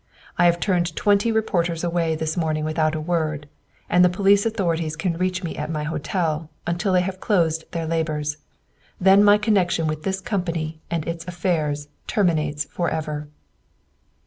I 0.35 0.45
have 0.45 0.59
turned 0.59 0.95
twenty 0.95 1.31
reporters 1.31 1.83
away 1.83 2.15
this 2.15 2.35
morning 2.35 2.65
without 2.65 2.95
a 2.95 2.99
word, 2.99 3.47
and 3.87 4.03
the 4.03 4.09
police 4.09 4.47
authorities 4.47 4.95
can 4.95 5.15
reach 5.15 5.43
me 5.43 5.55
at 5.55 5.69
my 5.69 5.83
hotel, 5.83 6.49
until 6.65 6.91
they 6.93 7.01
have 7.01 7.19
closed 7.19 7.69
their 7.71 7.85
labors. 7.85 8.37
Then 8.99 9.23
my 9.23 9.37
connection 9.37 9.85
with 9.85 10.01
this 10.01 10.19
company 10.19 10.81
and 10.89 11.07
its 11.07 11.27
affairs 11.27 11.87
terminates 12.07 12.65
forever." 12.65 13.27